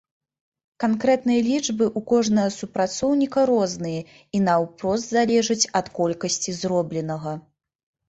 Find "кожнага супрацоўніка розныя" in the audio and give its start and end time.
2.13-4.01